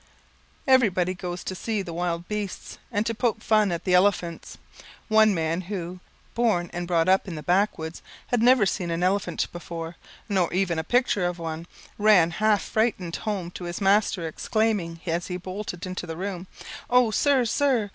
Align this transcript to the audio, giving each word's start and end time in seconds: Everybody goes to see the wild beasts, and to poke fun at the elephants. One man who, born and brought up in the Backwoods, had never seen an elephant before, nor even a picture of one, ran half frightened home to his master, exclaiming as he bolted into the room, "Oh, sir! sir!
Everybody 0.67 1.13
goes 1.13 1.43
to 1.43 1.53
see 1.53 1.83
the 1.83 1.93
wild 1.93 2.27
beasts, 2.27 2.79
and 2.91 3.05
to 3.05 3.13
poke 3.13 3.43
fun 3.43 3.71
at 3.71 3.83
the 3.83 3.93
elephants. 3.93 4.57
One 5.09 5.31
man 5.35 5.61
who, 5.69 5.99
born 6.33 6.71
and 6.73 6.87
brought 6.87 7.07
up 7.07 7.27
in 7.27 7.35
the 7.35 7.43
Backwoods, 7.43 8.01
had 8.25 8.41
never 8.41 8.65
seen 8.65 8.89
an 8.89 9.03
elephant 9.03 9.45
before, 9.51 9.95
nor 10.27 10.51
even 10.51 10.79
a 10.79 10.83
picture 10.83 11.27
of 11.27 11.37
one, 11.37 11.67
ran 11.99 12.31
half 12.31 12.63
frightened 12.63 13.17
home 13.17 13.51
to 13.51 13.65
his 13.65 13.79
master, 13.79 14.27
exclaiming 14.27 15.01
as 15.05 15.27
he 15.27 15.37
bolted 15.37 15.85
into 15.85 16.07
the 16.07 16.17
room, 16.17 16.47
"Oh, 16.89 17.11
sir! 17.11 17.45
sir! 17.45 17.89